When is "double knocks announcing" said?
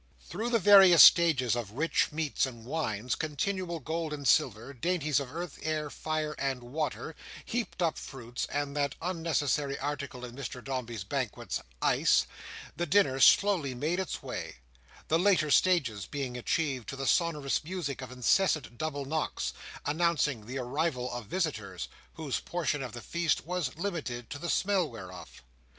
18.79-20.47